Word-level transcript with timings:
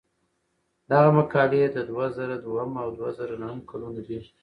دغه 0.91 1.09
مقالې 1.17 1.63
د 1.71 1.77
دوه 1.89 2.05
زره 2.17 2.35
دویم 2.43 2.71
او 2.81 2.87
دوه 2.97 3.09
زره 3.17 3.35
نهم 3.43 3.59
کلونو 3.69 3.99
دي. 4.07 4.19